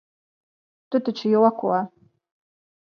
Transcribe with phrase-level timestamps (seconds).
[0.95, 1.77] Tu taču joko?